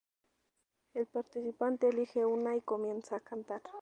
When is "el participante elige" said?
0.95-2.25